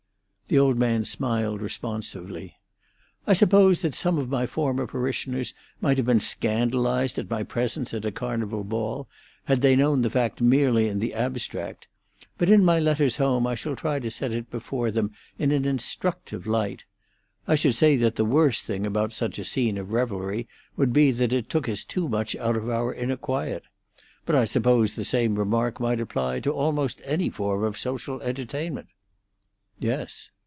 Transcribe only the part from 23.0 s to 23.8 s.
quiet.